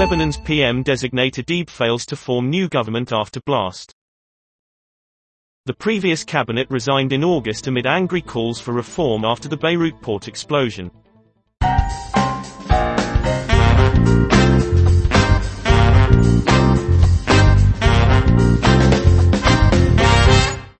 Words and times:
Lebanon's 0.00 0.38
PM 0.38 0.82
designate 0.82 1.34
Adib 1.34 1.68
fails 1.68 2.06
to 2.06 2.16
form 2.16 2.48
new 2.48 2.70
government 2.70 3.12
after 3.12 3.38
blast. 3.44 3.92
The 5.66 5.74
previous 5.74 6.24
cabinet 6.24 6.66
resigned 6.70 7.12
in 7.12 7.22
August 7.22 7.66
amid 7.66 7.84
angry 7.84 8.22
calls 8.22 8.58
for 8.58 8.72
reform 8.72 9.26
after 9.26 9.46
the 9.46 9.58
Beirut 9.58 10.00
port 10.00 10.26
explosion. 10.26 10.90